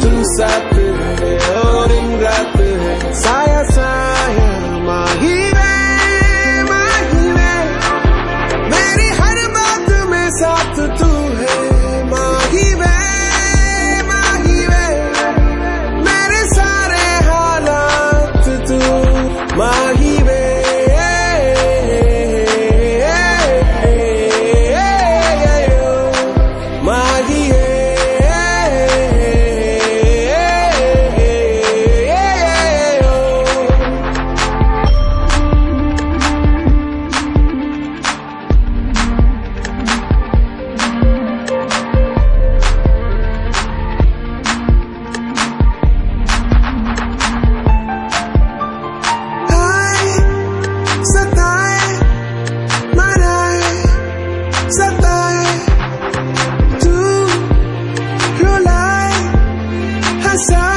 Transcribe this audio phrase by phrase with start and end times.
[0.00, 0.79] tudo sabe
[60.32, 60.69] inside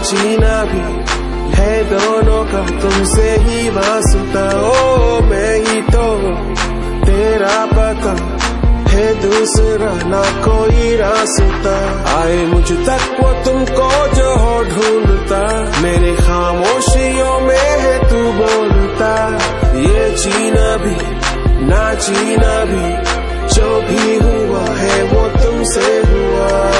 [0.00, 1.10] जीना भी
[1.54, 6.18] है दोनों का, तुमसे ही वास्ता। ओ, मैं ही तो
[7.06, 8.40] तेरा पता
[8.90, 11.76] है, दूसरा ना कोई रास्ता।
[12.20, 19.38] आए मुझ तक वो तुमको जो हो ढूंढता। मेरे खामोशियों में है तू बोलता।
[19.76, 20.96] ये जीना भी,
[21.66, 22.86] ना जीना भी,
[23.54, 26.70] जो भी हुआ है वो तुमसे हुआ।